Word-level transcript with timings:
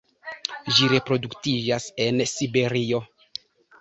Ĝi 0.77 0.87
reproduktiĝas 0.93 1.87
en 2.07 2.25
Siberio. 2.33 3.03